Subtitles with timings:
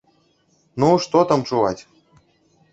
[0.85, 1.79] Ну, што там чуваць?